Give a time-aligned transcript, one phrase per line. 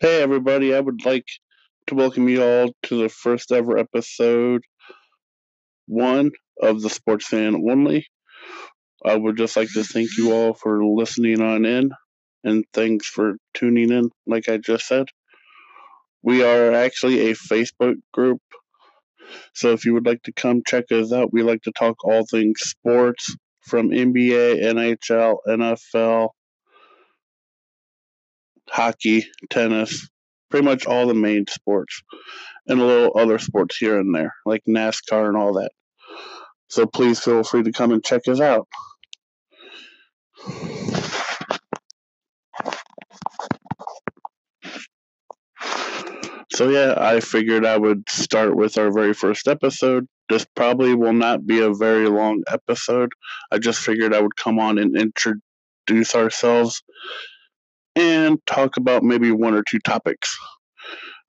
[0.00, 1.26] Hey, everybody, I would like
[1.86, 4.64] to welcome you all to the first ever episode
[5.86, 8.04] one of the Sports Fan Only.
[9.04, 11.92] I would just like to thank you all for listening on in
[12.42, 15.06] and thanks for tuning in, like I just said.
[16.24, 18.40] We are actually a Facebook group,
[19.54, 22.26] so if you would like to come check us out, we like to talk all
[22.26, 26.30] things sports from NBA, NHL, NFL,
[28.68, 30.08] hockey, tennis,
[30.50, 32.02] pretty much all the main sports,
[32.66, 35.72] and a little other sports here and there, like NASCAR and all that.
[36.68, 38.68] So please feel free to come and check us out.
[46.52, 50.06] So, yeah, I figured I would start with our very first episode.
[50.28, 53.10] This probably will not be a very long episode.
[53.50, 56.80] I just figured I would come on and introduce ourselves
[57.96, 60.36] and talk about maybe one or two topics.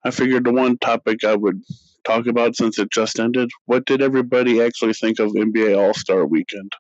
[0.04, 1.62] I figured the one topic I would
[2.04, 6.26] talk about since it just ended what did everybody actually think of NBA All Star
[6.26, 6.72] Weekend?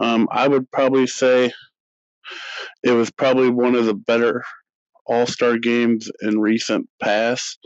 [0.00, 1.52] Um, I would probably say
[2.82, 4.44] it was probably one of the better
[5.06, 7.58] All Star games in recent past.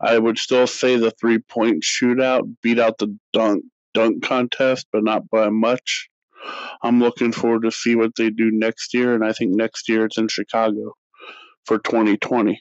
[0.00, 5.02] I would still say the three point shootout beat out the dunk dunk contest, but
[5.02, 6.08] not by much.
[6.82, 10.04] I'm looking forward to see what they do next year, and I think next year
[10.04, 10.94] it's in Chicago
[11.66, 12.60] for 2020.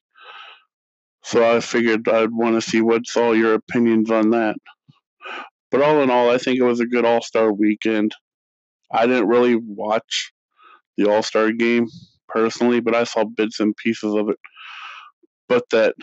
[1.23, 4.55] So I figured I'd want to see what's all your opinions on that.
[5.70, 8.14] But all in all, I think it was a good All Star weekend.
[8.92, 10.31] I didn't really watch
[10.95, 11.88] the All Star game
[12.28, 14.39] personally, but I saw bits and pieces of it.
[15.50, 15.95] But that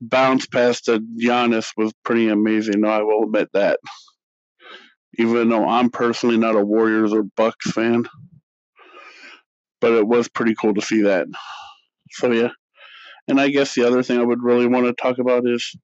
[0.00, 2.84] bounce past to Giannis was pretty amazing.
[2.84, 3.78] I will admit that
[5.18, 8.04] even though I'm personally not a Warriors or Bucks fan.
[9.80, 11.26] But it was pretty cool to see that.
[12.12, 12.50] So yeah.
[13.28, 15.76] And I guess the other thing I would really want to talk about is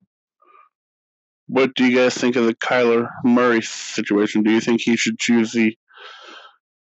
[1.47, 4.43] what do you guys think of the Kyler Murray situation?
[4.43, 5.77] Do you think he should choose the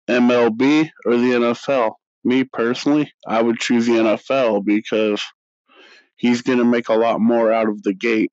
[0.08, 1.92] MLB or the NFL?
[2.25, 5.20] Me personally, I would choose the NFL because
[6.16, 8.31] he's going to make a lot more out of the gate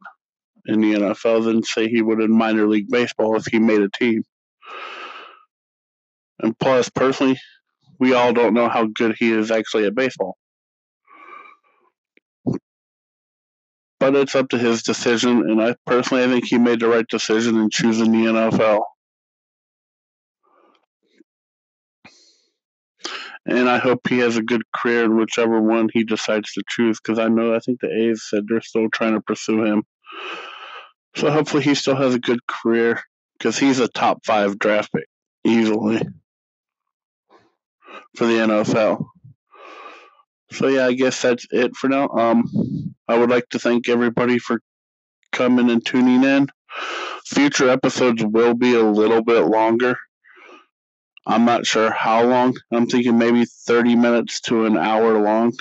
[0.69, 3.89] in the NFL than say he would in minor league baseball if he made a
[3.89, 4.23] team.
[6.39, 7.39] And plus, personally,
[7.99, 10.37] we all don't know how good he is actually at baseball.
[13.99, 17.05] But it's up to his decision, and I personally I think he made the right
[17.07, 18.83] decision in choosing the NFL.
[23.45, 26.99] And I hope he has a good career in whichever one he decides to choose,
[27.01, 29.83] because I know I think the A's said they're still trying to pursue him.
[31.15, 33.01] So hopefully he still has a good career
[33.37, 35.07] because he's a top five draft pick
[35.43, 36.01] easily
[38.15, 39.05] for the NFL.
[40.51, 42.09] So yeah, I guess that's it for now.
[42.09, 44.61] Um, I would like to thank everybody for
[45.31, 46.47] coming and tuning in.
[47.25, 49.97] Future episodes will be a little bit longer.
[51.25, 52.55] I'm not sure how long.
[52.71, 55.53] I'm thinking maybe 30 minutes to an hour long.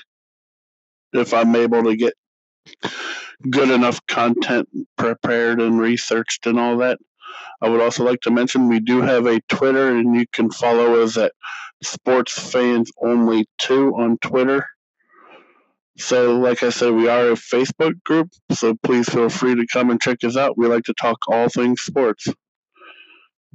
[1.12, 2.14] If I'm able to get
[3.50, 6.98] good enough content prepared and researched and all that.
[7.60, 11.02] I would also like to mention we do have a Twitter, and you can follow
[11.02, 11.32] us at
[11.82, 14.66] Sports Fans Only Two on Twitter.
[15.98, 19.90] So, like I said, we are a Facebook group, so please feel free to come
[19.90, 20.56] and check us out.
[20.56, 22.28] We like to talk all things sports.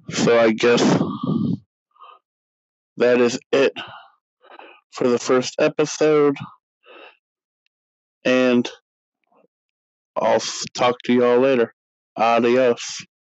[0.09, 0.81] So, I guess
[2.97, 3.73] that is it
[4.91, 6.35] for the first episode.
[8.25, 8.69] And
[10.15, 10.41] I'll
[10.73, 11.73] talk to y'all later.
[12.15, 13.05] Adios.